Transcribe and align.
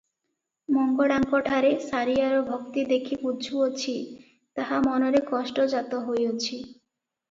ମଙ୍ଗଳାଙ୍କଠାରେ 0.77 1.69
ସାରିଆର 1.83 2.41
ଭକ୍ତି 2.49 2.87
ଦେଖି 2.95 3.21
ବୁଝୁଅଛି, 3.29 3.97
ତାହା 4.61 4.85
ମନରେ 4.91 5.27
କଷ୍ଟ 5.33 5.71
ଜାତ 5.79 6.05
ହୋଇଅଛି। 6.11 6.53